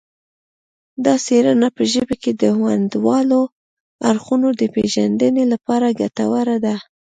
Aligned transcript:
دا 1.05 1.13
څیړنه 1.25 1.67
په 1.75 1.83
ژبه 1.91 2.15
کې 2.21 2.31
د 2.41 2.43
ونډوالو 2.63 3.41
اړخونو 4.09 4.47
د 4.59 4.61
پیژندنې 4.75 5.43
لپاره 5.53 5.95
ګټوره 5.99 6.57
ده 6.65 6.75